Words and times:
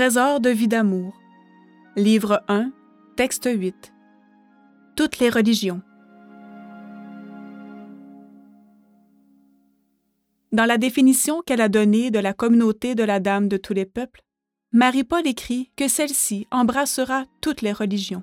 Trésor 0.00 0.40
de 0.40 0.48
vie 0.48 0.66
d'amour. 0.66 1.12
Livre 1.94 2.42
1, 2.48 2.72
texte 3.16 3.46
8. 3.52 3.92
Toutes 4.96 5.18
les 5.18 5.28
religions. 5.28 5.82
Dans 10.52 10.64
la 10.64 10.78
définition 10.78 11.42
qu'elle 11.42 11.60
a 11.60 11.68
donnée 11.68 12.10
de 12.10 12.18
la 12.18 12.32
communauté 12.32 12.94
de 12.94 13.04
la 13.04 13.20
Dame 13.20 13.46
de 13.46 13.58
tous 13.58 13.74
les 13.74 13.84
peuples, 13.84 14.22
Marie-Paul 14.72 15.26
écrit 15.26 15.70
que 15.76 15.86
celle-ci 15.86 16.46
embrassera 16.50 17.26
toutes 17.42 17.60
les 17.60 17.72
religions. 17.72 18.22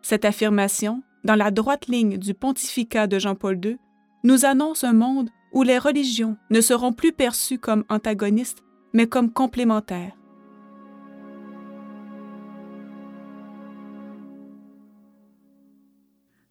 Cette 0.00 0.24
affirmation, 0.24 1.02
dans 1.24 1.36
la 1.36 1.50
droite 1.50 1.88
ligne 1.88 2.16
du 2.16 2.32
pontificat 2.32 3.06
de 3.06 3.18
Jean-Paul 3.18 3.60
II, 3.62 3.76
nous 4.24 4.46
annonce 4.46 4.82
un 4.82 4.94
monde 4.94 5.28
où 5.52 5.62
les 5.62 5.76
religions 5.76 6.38
ne 6.48 6.62
seront 6.62 6.94
plus 6.94 7.12
perçues 7.12 7.58
comme 7.58 7.84
antagonistes, 7.90 8.62
mais 8.94 9.06
comme 9.06 9.30
complémentaires. 9.30 10.16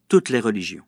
Toutes 0.09 0.29
les 0.29 0.39
religions. 0.39 0.85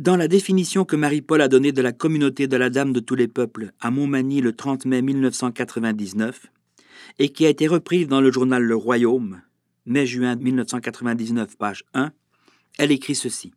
Dans 0.00 0.16
la 0.16 0.26
définition 0.26 0.84
que 0.84 0.96
Marie-Paul 0.96 1.40
a 1.40 1.46
donnée 1.46 1.70
de 1.70 1.82
la 1.82 1.92
communauté 1.92 2.48
de 2.48 2.56
la 2.56 2.68
Dame 2.68 2.92
de 2.92 2.98
tous 2.98 3.14
les 3.14 3.28
peuples 3.28 3.70
à 3.78 3.92
Montmagny 3.92 4.40
le 4.40 4.54
30 4.54 4.86
mai 4.86 5.02
1999, 5.02 6.50
et 7.20 7.28
qui 7.28 7.46
a 7.46 7.48
été 7.48 7.68
reprise 7.68 8.08
dans 8.08 8.20
le 8.20 8.32
journal 8.32 8.64
Le 8.64 8.74
Royaume, 8.74 9.40
mai-juin 9.86 10.34
1999, 10.34 11.56
page 11.56 11.84
1, 11.94 12.10
elle 12.76 12.90
écrit 12.90 13.14
ceci. 13.14 13.52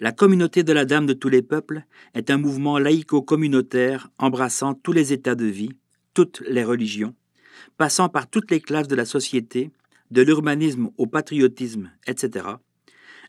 La 0.00 0.12
communauté 0.12 0.62
de 0.62 0.72
la 0.72 0.86
Dame 0.86 1.04
de 1.04 1.12
tous 1.12 1.28
les 1.28 1.42
peuples 1.42 1.84
est 2.14 2.30
un 2.30 2.38
mouvement 2.38 2.78
laïco-communautaire 2.78 4.08
embrassant 4.16 4.72
tous 4.72 4.92
les 4.92 5.12
états 5.12 5.34
de 5.34 5.44
vie, 5.44 5.76
toutes 6.14 6.42
les 6.48 6.64
religions, 6.64 7.14
passant 7.76 8.08
par 8.08 8.30
toutes 8.30 8.50
les 8.50 8.60
classes 8.60 8.88
de 8.88 8.96
la 8.96 9.04
société, 9.04 9.70
de 10.10 10.22
l'urbanisme 10.22 10.90
au 10.96 11.06
patriotisme, 11.06 11.90
etc., 12.06 12.46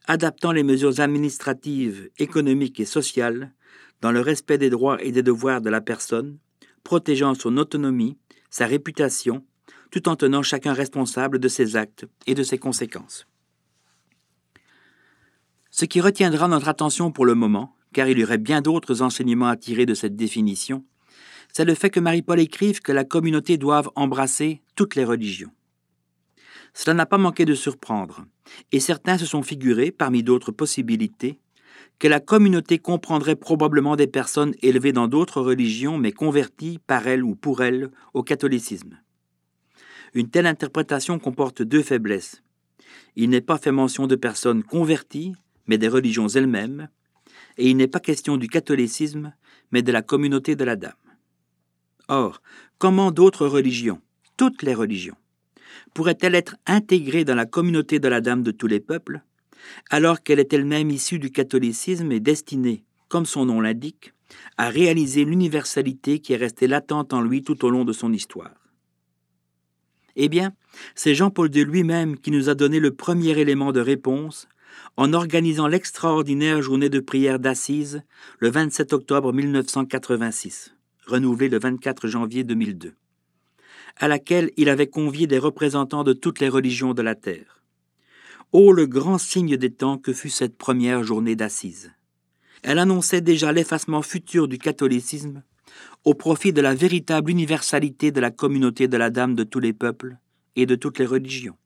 adaptant 0.06 0.52
les 0.52 0.64
mesures 0.64 1.00
administratives, 1.00 2.10
économiques 2.18 2.80
et 2.80 2.86
sociales 2.86 3.54
dans 4.02 4.12
le 4.12 4.22
respect 4.22 4.58
des 4.58 4.70
droits 4.70 5.02
et 5.04 5.12
des 5.12 5.24
devoirs 5.24 5.62
de 5.62 5.70
la 5.70 5.82
personne, 5.82 6.38
protégeant 6.84 7.34
son 7.34 7.58
autonomie, 7.58 8.18
sa 8.50 8.66
réputation, 8.66 9.44
tout 9.92 10.08
en 10.08 10.16
tenant 10.16 10.44
chacun 10.44 10.74
responsable 10.74 11.40
de 11.40 11.48
ses 11.48 11.76
actes 11.76 12.06
et 12.26 12.36
de 12.36 12.44
ses 12.44 12.58
conséquences. 12.58 13.28
Ce 15.72 15.86
qui 15.86 16.02
retiendra 16.02 16.48
notre 16.48 16.70
attention 16.70 17.12
pour 17.12 17.26
le 17.26 17.36
moment, 17.36 17.76
car 17.94 18.08
il 18.08 18.20
y 18.20 18.24
aurait 18.24 18.38
bien 18.38 18.62
d'autres 18.62 19.02
enseignements 19.02 19.48
à 19.48 19.58
tirer 19.58 19.86
de 19.86 19.94
cette 19.94 20.16
définition, 20.16 20.86
c'est 21.54 21.66
le 21.66 21.76
fait 21.76 21.90
que 21.90 22.00
Marie-Paul 22.00 22.40
écrive 22.40 22.82
que 22.82 22.92
la 22.92 23.04
communauté 23.04 23.58
doive 23.58 23.90
embrasser 23.96 24.62
toutes 24.76 24.96
les 24.96 25.06
religions. 25.06 25.52
Cela 26.78 26.94
n'a 26.94 27.08
pas 27.08 27.18
manqué 27.18 27.44
de 27.44 27.56
surprendre, 27.56 28.28
et 28.72 28.80
certains 28.80 29.18
se 29.18 29.26
sont 29.26 29.42
figurés, 29.42 29.90
parmi 29.90 30.22
d'autres 30.22 30.52
possibilités, 30.52 31.40
que 31.98 32.08
la 32.08 32.20
communauté 32.20 32.78
comprendrait 32.78 33.36
probablement 33.36 33.96
des 33.96 34.06
personnes 34.06 34.54
élevées 34.62 34.92
dans 34.92 35.08
d'autres 35.08 35.42
religions 35.42 35.98
mais 35.98 36.12
converties 36.12 36.78
par 36.86 37.08
elles 37.08 37.24
ou 37.24 37.34
pour 37.34 37.64
elles 37.64 37.90
au 38.14 38.22
catholicisme. 38.22 39.00
Une 40.14 40.30
telle 40.30 40.46
interprétation 40.46 41.18
comporte 41.18 41.64
deux 41.64 41.82
faiblesses. 41.82 42.44
Il 43.16 43.32
n'est 43.32 43.42
pas 43.42 43.58
fait 43.58 43.72
mention 43.72 44.06
de 44.06 44.16
personnes 44.16 44.62
converties, 44.62 45.34
mais 45.66 45.80
des 45.80 45.88
religions 45.88 46.28
elles-mêmes, 46.28 46.90
et 47.58 47.72
il 47.72 47.78
n'est 47.78 47.88
pas 47.88 48.00
question 48.00 48.38
du 48.38 48.50
catholicisme, 48.50 49.34
mais 49.72 49.82
de 49.82 49.92
la 49.92 50.04
communauté 50.04 50.56
de 50.56 50.64
la 50.64 50.76
Dame. 50.76 50.94
Or, 52.08 52.44
comment 52.78 53.10
d'autres 53.10 53.48
religions, 53.48 54.00
toutes 54.38 54.62
les 54.62 54.76
religions, 54.76 55.18
pourraient-elles 55.94 56.36
être 56.36 56.56
intégrées 56.66 57.26
dans 57.26 57.36
la 57.36 57.46
communauté 57.46 58.00
de 58.00 58.08
la 58.08 58.22
Dame 58.22 58.44
de 58.44 58.52
tous 58.52 58.68
les 58.68 58.80
peuples, 58.80 59.22
alors 59.90 60.24
qu'elle 60.24 60.40
est 60.40 60.54
elle-même 60.54 60.90
issue 60.92 61.20
du 61.20 61.32
catholicisme 61.32 62.12
et 62.12 62.20
destinée, 62.20 62.84
comme 63.08 63.26
son 63.26 63.46
nom 63.46 63.62
l'indique, 63.62 64.14
à 64.58 64.70
réaliser 64.70 65.26
l'universalité 65.26 66.20
qui 66.20 66.34
est 66.34 66.38
restée 66.38 66.68
latente 66.68 67.14
en 67.14 67.22
lui 67.22 67.44
tout 67.44 67.64
au 67.66 67.70
long 67.70 67.86
de 67.86 67.94
son 67.94 68.14
histoire? 68.14 68.54
Eh 70.16 70.30
bien, 70.30 70.54
c'est 70.96 71.16
Jean-Paul 71.16 71.56
II 71.56 71.64
lui-même 71.66 72.18
qui 72.18 72.32
nous 72.32 72.50
a 72.50 72.56
donné 72.56 72.80
le 72.80 72.94
premier 72.94 73.38
élément 73.40 73.72
de 73.72 73.80
réponse 73.80 74.48
en 74.96 75.14
organisant 75.14 75.68
l'extraordinaire 75.68 76.62
journée 76.62 76.90
de 76.90 77.00
prière 77.00 77.40
d'Assise 77.40 78.02
le 78.40 78.50
27 78.50 78.94
octobre 78.94 79.32
1986, 79.32 80.74
renouvelée 81.06 81.50
le 81.50 81.60
24 81.60 82.08
janvier 82.08 82.44
2002, 82.44 82.94
à 84.00 84.08
laquelle 84.08 84.52
il 84.58 84.70
avait 84.70 84.88
convié 84.88 85.28
des 85.28 85.40
représentants 85.40 86.04
de 86.04 86.14
toutes 86.14 86.40
les 86.40 86.50
religions 86.50 86.94
de 86.94 87.02
la 87.02 87.16
terre. 87.16 87.62
Ô 88.54 88.72
le 88.72 88.86
grand 88.86 89.18
signe 89.18 89.58
des 89.58 89.72
temps 89.72 89.98
que 89.98 90.14
fut 90.14 90.30
cette 90.30 90.58
première 90.58 91.04
journée 91.04 91.36
d'Assise. 91.36 91.92
Elle 92.64 92.80
annonçait 92.80 93.22
déjà 93.22 93.52
l'effacement 93.52 94.02
futur 94.02 94.48
du 94.48 94.58
catholicisme 94.58 95.44
au 96.06 96.14
profit 96.14 96.54
de 96.54 96.62
la 96.62 96.74
véritable 96.74 97.30
universalité 97.30 98.12
de 98.12 98.22
la 98.22 98.32
communauté 98.32 98.88
de 98.88 98.98
la 98.98 99.10
Dame 99.10 99.36
de 99.36 99.44
tous 99.44 99.60
les 99.60 99.74
peuples 99.74 100.18
et 100.56 100.66
de 100.66 100.76
toutes 100.76 101.00
les 101.00 101.06
religions. 101.06 101.58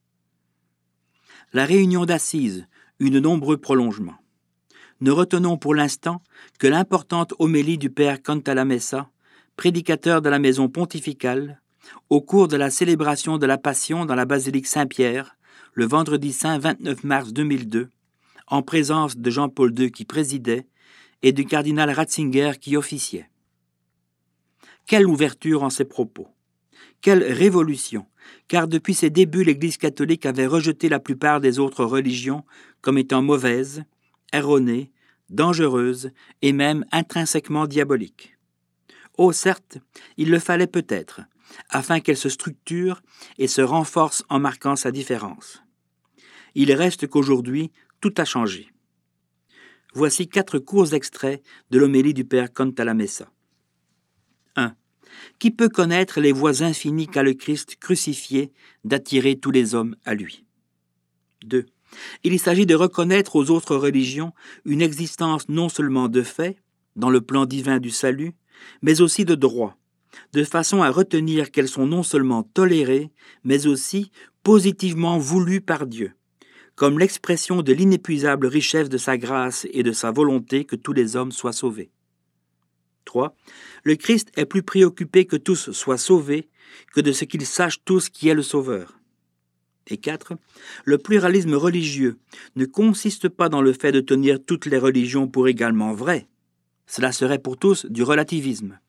La 1.54 1.66
réunion 1.66 2.06
d'Assise 2.06 2.68
eut 3.00 3.10
de 3.10 3.20
nombreux 3.20 3.58
prolongements. 3.58 4.18
Ne 5.02 5.12
retenons 5.12 5.58
pour 5.58 5.76
l'instant 5.76 6.22
que 6.60 6.68
l'importante 6.68 7.34
homélie 7.40 7.78
du 7.78 7.90
père 7.90 8.22
Cantalamessa, 8.22 9.10
prédicateur 9.58 10.22
de 10.22 10.30
la 10.30 10.40
maison 10.40 10.70
pontificale, 10.70 11.62
au 12.10 12.22
cours 12.22 12.48
de 12.48 12.58
la 12.58 12.70
célébration 12.70 13.38
de 13.38 13.46
la 13.46 13.58
Passion 13.58 14.06
dans 14.06 14.16
la 14.16 14.26
basilique 14.26 14.68
Saint-Pierre, 14.68 15.38
le 15.74 15.86
vendredi 15.86 16.34
saint 16.34 16.60
29 16.60 17.04
mars 17.04 17.34
2002, 17.34 17.90
en 18.48 18.62
présence 18.62 19.18
de 19.18 19.30
Jean-Paul 19.30 19.78
II 19.78 19.92
qui 19.92 20.06
présidait 20.06 20.68
et 21.22 21.32
du 21.32 21.46
cardinal 21.46 21.90
Ratzinger 21.90 22.54
qui 22.60 22.76
officiait. 22.76 23.30
Quelle 24.86 25.08
ouverture 25.08 25.64
en 25.64 25.70
ses 25.70 25.86
propos! 25.86 26.28
Quelle 27.02 27.24
révolution 27.24 28.06
car 28.48 28.68
depuis 28.68 28.94
ses 28.94 29.10
débuts 29.10 29.44
l'Église 29.44 29.78
catholique 29.78 30.26
avait 30.26 30.48
rejeté 30.48 30.90
la 30.90 31.00
plupart 31.00 31.42
des 31.42 31.60
autres 31.60 31.86
religions 31.86 32.44
comme 32.82 32.98
étant 32.98 33.22
mauvaises, 33.22 33.84
erronées, 34.34 34.92
dangereuses 35.30 36.12
et 36.42 36.52
même 36.52 36.86
intrinsèquement 36.92 37.68
diaboliques. 37.68 38.38
Oh 39.18 39.32
certes, 39.32 39.78
il 40.18 40.30
le 40.30 40.40
fallait 40.40 40.68
peut-être, 40.68 41.22
afin 41.70 42.00
qu'elle 42.00 42.18
se 42.18 42.30
structure 42.30 43.02
et 43.38 43.48
se 43.48 43.62
renforce 43.62 44.24
en 44.30 44.40
marquant 44.40 44.76
sa 44.76 44.92
différence. 44.92 45.64
Il 46.56 46.72
reste 46.74 47.08
qu'aujourd'hui, 47.08 47.72
tout 48.02 48.14
a 48.18 48.26
changé. 48.26 48.72
Voici 49.94 50.28
quatre 50.28 50.60
courts 50.60 50.94
extraits 50.94 51.44
de 51.70 51.80
l'homélie 51.80 52.14
du 52.14 52.24
Père 52.24 52.52
Cantalamessa. 52.52 53.30
1. 54.56 54.76
Qui 55.40 55.52
peut 55.52 55.70
connaître 55.70 56.22
les 56.22 56.32
voies 56.32 56.64
infinies 56.64 57.08
qu'a 57.08 57.24
le 57.24 57.34
Christ 57.34 57.76
crucifié 57.76 58.52
d'attirer 58.86 59.38
tous 59.38 59.52
les 59.52 59.76
hommes 59.76 59.96
à 60.06 60.14
lui? 60.14 60.46
2. 61.44 61.66
Il 62.24 62.40
s'agit 62.40 62.66
de 62.66 62.76
reconnaître 62.76 63.36
aux 63.36 63.50
autres 63.50 63.76
religions 63.76 64.34
une 64.66 64.82
existence 64.82 65.50
non 65.50 65.68
seulement 65.68 66.08
de 66.08 66.24
fait, 66.24 66.58
dans 66.96 67.10
le 67.10 67.22
plan 67.22 67.46
divin 67.46 67.80
du 67.80 67.90
salut, 67.90 68.34
mais 68.82 69.02
aussi 69.02 69.26
de 69.26 69.36
droit, 69.36 69.78
de 70.34 70.44
façon 70.44 70.82
à 70.82 70.90
retenir 70.90 71.52
qu'elles 71.52 71.68
sont 71.68 71.88
non 71.88 72.04
seulement 72.04 72.44
tolérées, 72.44 73.12
mais 73.44 73.68
aussi 73.68 74.12
positivement 74.44 75.18
voulues 75.18 75.62
par 75.62 75.88
Dieu, 75.88 76.14
comme 76.76 77.00
l'expression 77.00 77.62
de 77.62 77.74
l'inépuisable 77.74 78.48
richesse 78.48 78.90
de 78.90 78.98
sa 78.98 79.18
grâce 79.18 79.68
et 79.72 79.84
de 79.84 79.92
sa 79.92 80.12
volonté 80.12 80.66
que 80.66 80.76
tous 80.76 80.94
les 80.94 81.16
hommes 81.16 81.32
soient 81.32 81.54
sauvés. 81.54 81.92
3. 83.06 83.36
Le 83.84 83.96
Christ 83.96 84.32
est 84.36 84.46
plus 84.46 84.64
préoccupé 84.64 85.26
que 85.26 85.36
tous 85.36 85.72
soient 85.72 85.98
sauvés 85.98 86.50
que 86.94 87.02
de 87.02 87.12
ce 87.12 87.26
qu'ils 87.26 87.46
sachent 87.46 87.84
tous 87.84 88.10
qui 88.10 88.30
est 88.30 88.34
le 88.34 88.44
Sauveur. 88.44 88.98
Et 89.88 89.98
4. 89.98 90.34
Le 90.86 90.98
pluralisme 90.98 91.56
religieux 91.56 92.18
ne 92.56 92.66
consiste 92.66 93.28
pas 93.28 93.50
dans 93.50 93.62
le 93.62 93.74
fait 93.74 93.92
de 93.92 94.00
tenir 94.00 94.38
toutes 94.44 94.66
les 94.66 94.78
religions 94.78 95.28
pour 95.28 95.48
également 95.48 95.94
vraies. 95.94 96.28
Cela 96.86 97.12
serait 97.12 97.40
pour 97.40 97.58
tous 97.58 97.86
du 97.88 98.04
relativisme, 98.04 98.80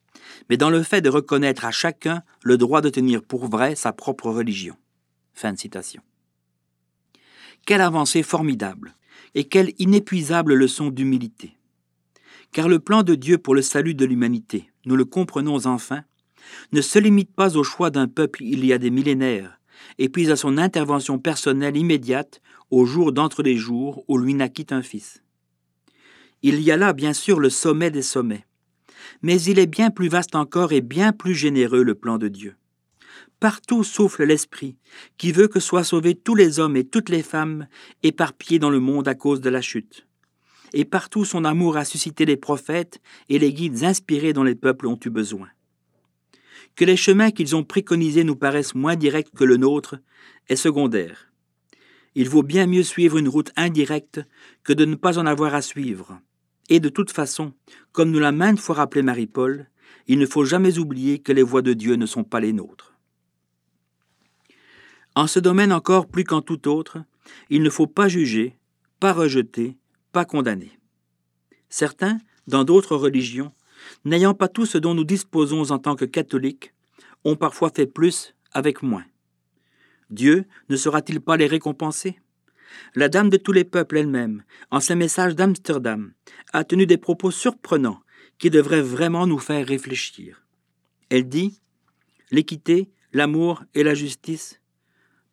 mais 0.48 0.56
dans 0.56 0.70
le 0.70 0.82
fait 0.82 1.00
de 1.00 1.08
reconnaître 1.08 1.64
à 1.64 1.70
chacun 1.70 2.22
le 2.42 2.56
droit 2.56 2.80
de 2.80 2.88
tenir 2.88 3.22
pour 3.22 3.46
vrai 3.48 3.74
sa 3.74 3.92
propre 3.92 4.30
religion. 4.30 4.76
Fin 5.34 5.52
de 5.52 5.58
citation. 5.58 6.02
Quelle 7.66 7.80
avancée 7.80 8.22
formidable 8.22 8.94
et 9.34 9.44
quelle 9.44 9.72
inépuisable 9.78 10.54
leçon 10.54 10.90
d'humilité. 10.90 11.56
Car 12.52 12.68
le 12.68 12.78
plan 12.78 13.02
de 13.02 13.14
Dieu 13.14 13.38
pour 13.38 13.54
le 13.54 13.62
salut 13.62 13.94
de 13.94 14.04
l'humanité, 14.04 14.70
nous 14.84 14.96
le 14.96 15.04
comprenons 15.04 15.66
enfin, 15.66 16.02
ne 16.72 16.80
se 16.80 16.98
limite 16.98 17.34
pas 17.34 17.56
au 17.56 17.62
choix 17.62 17.90
d'un 17.90 18.08
peuple 18.08 18.42
il 18.42 18.64
y 18.64 18.72
a 18.72 18.78
des 18.78 18.90
millénaires, 18.90 19.58
et 19.98 20.08
puis 20.08 20.30
à 20.30 20.36
son 20.36 20.58
intervention 20.58 21.18
personnelle 21.18 21.76
immédiate 21.76 22.42
au 22.70 22.84
jour 22.84 23.12
d'entre 23.12 23.42
les 23.42 23.56
jours 23.56 24.04
où 24.08 24.18
lui 24.18 24.34
naquit 24.34 24.66
un 24.70 24.82
fils. 24.82 25.22
Il 26.42 26.60
y 26.60 26.70
a 26.70 26.76
là 26.76 26.92
bien 26.92 27.12
sûr 27.12 27.38
le 27.38 27.50
sommet 27.50 27.90
des 27.90 28.02
sommets, 28.02 28.44
mais 29.20 29.40
il 29.42 29.58
est 29.58 29.66
bien 29.66 29.90
plus 29.90 30.08
vaste 30.08 30.34
encore 30.34 30.72
et 30.72 30.80
bien 30.80 31.12
plus 31.12 31.34
généreux 31.34 31.82
le 31.82 31.94
plan 31.94 32.18
de 32.18 32.28
Dieu. 32.28 32.56
Partout 33.40 33.82
souffle 33.82 34.24
l'Esprit, 34.24 34.76
qui 35.18 35.32
veut 35.32 35.48
que 35.48 35.60
soient 35.60 35.84
sauvés 35.84 36.14
tous 36.14 36.36
les 36.36 36.60
hommes 36.60 36.76
et 36.76 36.84
toutes 36.84 37.08
les 37.08 37.22
femmes 37.22 37.66
éparpillés 38.02 38.60
dans 38.60 38.70
le 38.70 38.78
monde 38.78 39.08
à 39.08 39.14
cause 39.14 39.40
de 39.40 39.50
la 39.50 39.60
chute. 39.60 40.06
Et 40.72 40.84
partout 40.84 41.24
son 41.24 41.44
amour 41.44 41.76
a 41.76 41.84
suscité 41.84 42.24
les 42.24 42.36
prophètes 42.36 43.00
et 43.28 43.38
les 43.38 43.52
guides 43.52 43.82
inspirés 43.82 44.32
dont 44.32 44.44
les 44.44 44.54
peuples 44.54 44.86
ont 44.86 44.98
eu 45.04 45.10
besoin. 45.10 45.48
Que 46.76 46.84
les 46.84 46.96
chemins 46.96 47.30
qu'ils 47.30 47.56
ont 47.56 47.64
préconisés 47.64 48.24
nous 48.24 48.36
paraissent 48.36 48.74
moins 48.74 48.96
directs 48.96 49.34
que 49.34 49.44
le 49.44 49.56
nôtre 49.56 49.98
est 50.48 50.56
secondaire. 50.56 51.32
Il 52.14 52.28
vaut 52.28 52.42
bien 52.42 52.66
mieux 52.66 52.82
suivre 52.82 53.18
une 53.18 53.28
route 53.28 53.52
indirecte 53.56 54.20
que 54.64 54.72
de 54.72 54.84
ne 54.84 54.94
pas 54.94 55.18
en 55.18 55.26
avoir 55.26 55.54
à 55.54 55.62
suivre. 55.62 56.20
Et 56.68 56.80
de 56.80 56.88
toute 56.88 57.10
façon, 57.10 57.52
comme 57.92 58.10
nous 58.10 58.18
l'a 58.18 58.32
maintes 58.32 58.60
fois 58.60 58.76
rappelé 58.76 59.02
Marie-Paul, 59.02 59.68
il 60.06 60.18
ne 60.18 60.26
faut 60.26 60.44
jamais 60.44 60.78
oublier 60.78 61.18
que 61.18 61.32
les 61.32 61.42
voies 61.42 61.62
de 61.62 61.72
Dieu 61.72 61.94
ne 61.96 62.06
sont 62.06 62.24
pas 62.24 62.40
les 62.40 62.52
nôtres. 62.52 62.94
En 65.14 65.26
ce 65.26 65.38
domaine 65.38 65.72
encore 65.72 66.06
plus 66.06 66.24
qu'en 66.24 66.40
tout 66.40 66.68
autre, 66.68 66.98
il 67.50 67.62
ne 67.62 67.70
faut 67.70 67.86
pas 67.86 68.08
juger, 68.08 68.56
pas 68.98 69.12
rejeter, 69.12 69.76
pas 70.12 70.24
condamner. 70.24 70.78
Certains, 71.68 72.18
dans 72.46 72.64
d'autres 72.64 72.96
religions, 72.96 73.52
n'ayant 74.04 74.34
pas 74.34 74.48
tout 74.48 74.66
ce 74.66 74.78
dont 74.78 74.94
nous 74.94 75.04
disposons 75.04 75.70
en 75.70 75.78
tant 75.78 75.96
que 75.96 76.04
catholiques, 76.04 76.72
ont 77.24 77.36
parfois 77.36 77.70
fait 77.70 77.86
plus 77.86 78.34
avec 78.52 78.82
moins. 78.82 79.04
Dieu 80.10 80.44
ne 80.68 80.76
saura-t-il 80.76 81.20
pas 81.20 81.36
les 81.36 81.46
récompenser 81.46 82.18
La 82.94 83.08
Dame 83.08 83.30
de 83.30 83.36
tous 83.36 83.52
les 83.52 83.64
peuples 83.64 83.98
elle-même, 83.98 84.42
en 84.70 84.80
ses 84.80 84.94
messages 84.94 85.34
d'Amsterdam, 85.34 86.12
a 86.52 86.64
tenu 86.64 86.86
des 86.86 86.98
propos 86.98 87.30
surprenants 87.30 88.02
qui 88.38 88.50
devraient 88.50 88.82
vraiment 88.82 89.26
nous 89.26 89.38
faire 89.38 89.66
réfléchir. 89.66 90.44
Elle 91.10 91.28
dit 91.28 91.60
L'équité, 92.30 92.90
l'amour 93.12 93.62
et 93.74 93.82
la 93.82 93.94
justice, 93.94 94.60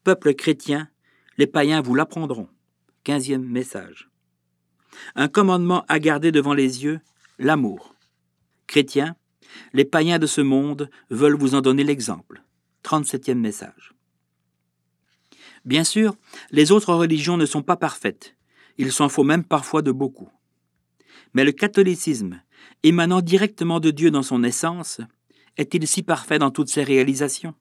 peuple 0.03 0.33
chrétien, 0.33 0.89
les 1.37 1.47
païens 1.47 1.81
vous 1.81 1.95
l'apprendront. 1.95 2.49
Quinzième 3.03 3.45
message. 3.45 4.09
Un 5.15 5.29
commandement 5.29 5.85
à 5.87 5.99
garder 5.99 6.31
devant 6.31 6.53
les 6.53 6.83
yeux, 6.83 6.99
l'amour. 7.37 7.95
Chrétien, 8.67 9.15
les 9.73 9.85
païens 9.85 10.19
de 10.19 10.27
ce 10.27 10.41
monde 10.41 10.89
veulent 11.09 11.37
vous 11.37 11.55
en 11.55 11.61
donner 11.61 11.83
l'exemple. 11.83 12.43
37e 12.83 13.35
message. 13.35 13.93
Bien 15.65 15.83
sûr, 15.83 16.15
les 16.51 16.71
autres 16.71 16.93
religions 16.93 17.37
ne 17.37 17.45
sont 17.45 17.61
pas 17.61 17.75
parfaites. 17.75 18.35
Il 18.77 18.91
s'en 18.91 19.09
faut 19.09 19.23
même 19.23 19.43
parfois 19.43 19.81
de 19.81 19.91
beaucoup. 19.91 20.29
Mais 21.33 21.43
le 21.43 21.51
catholicisme, 21.51 22.41
émanant 22.83 23.21
directement 23.21 23.79
de 23.79 23.91
Dieu 23.91 24.11
dans 24.11 24.23
son 24.23 24.43
essence, 24.43 25.01
est-il 25.57 25.85
si 25.87 26.03
parfait 26.03 26.39
dans 26.39 26.51
toutes 26.51 26.69
ses 26.69 26.83
réalisations? 26.83 27.53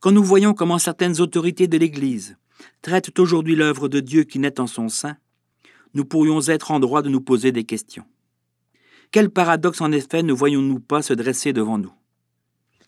Quand 0.00 0.12
nous 0.12 0.24
voyons 0.24 0.54
comment 0.54 0.78
certaines 0.78 1.20
autorités 1.20 1.68
de 1.68 1.78
l'Église 1.78 2.36
traitent 2.80 3.18
aujourd'hui 3.18 3.54
l'œuvre 3.54 3.88
de 3.88 4.00
Dieu 4.00 4.24
qui 4.24 4.38
naît 4.38 4.58
en 4.58 4.66
son 4.66 4.88
sein, 4.88 5.16
nous 5.94 6.04
pourrions 6.04 6.40
être 6.48 6.70
en 6.70 6.80
droit 6.80 7.02
de 7.02 7.08
nous 7.08 7.20
poser 7.20 7.52
des 7.52 7.64
questions. 7.64 8.04
Quel 9.10 9.28
paradoxe 9.30 9.80
en 9.80 9.92
effet 9.92 10.22
ne 10.22 10.32
voyons-nous 10.32 10.80
pas 10.80 11.02
se 11.02 11.12
dresser 11.12 11.52
devant 11.52 11.76
nous? 11.76 11.92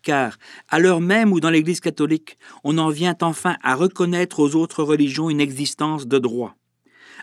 Car 0.05 0.39
à 0.69 0.79
l'heure 0.79 1.01
même 1.01 1.33
où 1.33 1.41
dans 1.41 1.51
l'Église 1.51 1.81
catholique 1.81 2.39
on 2.63 2.79
en 2.79 2.91
vient 2.91 3.17
enfin 3.23 3.57
à 3.63 3.75
reconnaître 3.75 4.39
aux 4.39 4.55
autres 4.55 4.85
religions 4.85 5.31
une 5.31 5.41
existence 5.41 6.07
de 6.07 6.19
droit, 6.19 6.55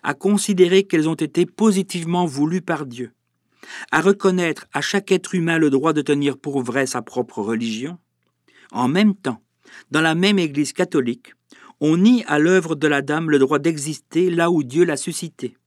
à 0.03 0.13
considérer 0.13 0.83
qu'elles 0.83 1.07
ont 1.07 1.15
été 1.15 1.45
positivement 1.45 2.25
voulues 2.25 2.61
par 2.61 2.85
Dieu, 2.85 3.13
à 3.91 4.01
reconnaître 4.01 4.67
à 4.73 4.81
chaque 4.81 5.11
être 5.11 5.35
humain 5.35 5.57
le 5.57 5.69
droit 5.69 5.93
de 5.93 6.01
tenir 6.01 6.37
pour 6.37 6.61
vrai 6.61 6.85
sa 6.85 7.01
propre 7.01 7.41
religion, 7.41 7.97
en 8.71 8.87
même 8.87 9.15
temps, 9.15 9.41
dans 9.91 10.01
la 10.01 10.15
même 10.15 10.39
Église 10.39 10.73
catholique, 10.73 11.33
on 11.79 11.97
nie 11.97 12.23
à 12.27 12.39
l'œuvre 12.39 12.75
de 12.75 12.87
la 12.87 13.01
Dame 13.01 13.29
le 13.29 13.39
droit 13.39 13.59
d'exister 13.59 14.29
là 14.29 14.51
où 14.51 14.63
Dieu 14.63 14.85
l'a 14.85 14.97
suscité. 14.97 15.57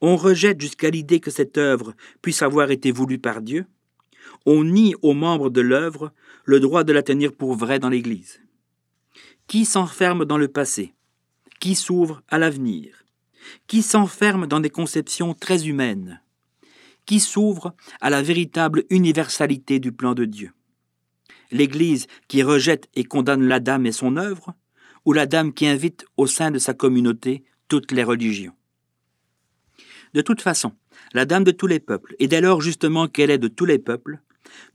On 0.00 0.16
rejette 0.16 0.60
jusqu'à 0.60 0.90
l'idée 0.90 1.20
que 1.20 1.30
cette 1.30 1.58
œuvre 1.58 1.94
puisse 2.22 2.42
avoir 2.42 2.70
été 2.70 2.90
voulue 2.90 3.18
par 3.18 3.40
Dieu, 3.42 3.66
on 4.46 4.64
nie 4.64 4.94
aux 5.02 5.14
membres 5.14 5.50
de 5.50 5.60
l'œuvre 5.60 6.12
le 6.44 6.60
droit 6.60 6.84
de 6.84 6.92
la 6.92 7.02
tenir 7.02 7.32
pour 7.32 7.54
vraie 7.54 7.78
dans 7.78 7.88
l'Église. 7.88 8.40
Qui 9.46 9.64
s'enferme 9.64 10.24
dans 10.24 10.38
le 10.38 10.48
passé? 10.48 10.94
Qui 11.60 11.74
s'ouvre 11.74 12.22
à 12.28 12.38
l'avenir? 12.38 13.04
Qui 13.66 13.82
s'enferme 13.82 14.46
dans 14.46 14.60
des 14.60 14.70
conceptions 14.70 15.34
très 15.34 15.68
humaines? 15.68 16.20
Qui 17.06 17.20
s'ouvre 17.20 17.74
à 18.00 18.10
la 18.10 18.22
véritable 18.22 18.84
universalité 18.90 19.78
du 19.78 19.92
plan 19.92 20.14
de 20.14 20.24
Dieu? 20.24 20.52
L'Église 21.50 22.06
qui 22.28 22.42
rejette 22.42 22.88
et 22.94 23.04
condamne 23.04 23.46
la 23.46 23.60
dame 23.60 23.86
et 23.86 23.92
son 23.92 24.16
œuvre, 24.16 24.54
ou 25.04 25.12
la 25.12 25.26
dame 25.26 25.52
qui 25.52 25.66
invite 25.66 26.06
au 26.16 26.26
sein 26.26 26.50
de 26.50 26.58
sa 26.58 26.74
communauté 26.74 27.44
toutes 27.68 27.92
les 27.92 28.04
religions? 28.04 28.54
De 30.14 30.20
toute 30.20 30.40
façon, 30.40 30.72
la 31.14 31.24
dame 31.24 31.44
de 31.44 31.50
tous 31.50 31.66
les 31.66 31.80
peuples, 31.80 32.14
et 32.18 32.28
dès 32.28 32.40
lors 32.40 32.60
justement 32.60 33.08
qu'elle 33.08 33.30
est 33.30 33.38
de 33.38 33.48
tous 33.48 33.64
les 33.64 33.78
peuples, 33.78 34.20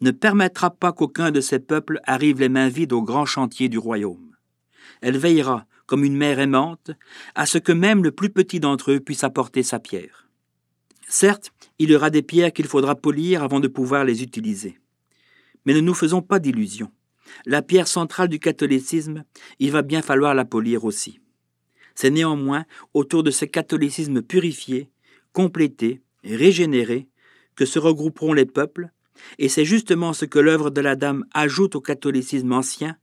ne 0.01 0.11
permettra 0.11 0.71
pas 0.71 0.91
qu'aucun 0.91 1.31
de 1.31 1.41
ces 1.41 1.59
peuples 1.59 1.99
arrive 2.03 2.39
les 2.39 2.49
mains 2.49 2.69
vides 2.69 2.93
au 2.93 3.01
grand 3.01 3.25
chantier 3.25 3.69
du 3.69 3.77
royaume. 3.77 4.35
Elle 5.01 5.17
veillera, 5.17 5.65
comme 5.85 6.03
une 6.03 6.17
mère 6.17 6.39
aimante, 6.39 6.91
à 7.35 7.45
ce 7.45 7.57
que 7.57 7.71
même 7.71 8.03
le 8.03 8.11
plus 8.11 8.29
petit 8.29 8.59
d'entre 8.59 8.91
eux 8.91 8.99
puisse 8.99 9.23
apporter 9.23 9.63
sa 9.63 9.79
pierre. 9.79 10.27
Certes, 11.07 11.51
il 11.79 11.89
y 11.89 11.95
aura 11.95 12.09
des 12.09 12.21
pierres 12.21 12.51
qu'il 12.51 12.67
faudra 12.67 12.95
polir 12.95 13.43
avant 13.43 13.59
de 13.59 13.67
pouvoir 13.67 14.03
les 14.03 14.23
utiliser. 14.23 14.79
Mais 15.65 15.73
ne 15.73 15.79
nous 15.79 15.93
faisons 15.93 16.21
pas 16.21 16.39
d'illusions. 16.39 16.91
La 17.45 17.61
pierre 17.61 17.87
centrale 17.87 18.29
du 18.29 18.39
catholicisme, 18.39 19.23
il 19.59 19.71
va 19.71 19.81
bien 19.81 20.01
falloir 20.01 20.33
la 20.33 20.45
polir 20.45 20.85
aussi. 20.85 21.19
C'est 21.95 22.09
néanmoins 22.09 22.65
autour 22.93 23.23
de 23.23 23.31
ce 23.31 23.45
catholicisme 23.45 24.21
purifié, 24.21 24.89
complété, 25.33 26.01
régénéré, 26.35 27.07
que 27.56 27.65
se 27.65 27.79
regrouperont 27.79 28.33
les 28.33 28.45
peuples, 28.45 28.89
et 29.39 29.50
c'est 29.50 29.65
justement 29.65 30.13
ce 30.13 30.25
que 30.25 30.39
l'œuvre 30.39 30.69
de 30.69 30.81
la 30.81 30.95
Dame 30.95 31.25
ajoute 31.33 31.75
au 31.75 31.81
catholicisme 31.81 32.51
ancien 32.53 32.97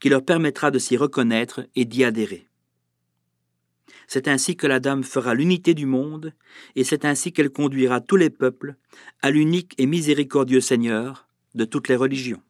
qui 0.00 0.08
leur 0.08 0.24
permettra 0.24 0.70
de 0.70 0.78
s'y 0.78 0.96
reconnaître 0.96 1.66
et 1.76 1.84
d'y 1.84 2.04
adhérer. 2.04 2.48
C'est 4.06 4.28
ainsi 4.28 4.56
que 4.56 4.66
la 4.66 4.80
Dame 4.80 5.04
fera 5.04 5.34
l'unité 5.34 5.74
du 5.74 5.84
monde, 5.84 6.32
et 6.76 6.84
c'est 6.84 7.04
ainsi 7.04 7.32
qu'elle 7.32 7.50
conduira 7.50 8.00
tous 8.00 8.16
les 8.16 8.30
peuples 8.30 8.76
à 9.20 9.30
l'unique 9.30 9.74
et 9.76 9.86
miséricordieux 9.86 10.62
Seigneur 10.62 11.28
de 11.54 11.64
toutes 11.64 11.88
les 11.88 11.96
religions. 11.96 12.42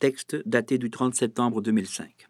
Texte 0.00 0.36
daté 0.46 0.78
du 0.78 0.90
30 0.90 1.14
septembre 1.14 1.60
2005. 1.60 2.27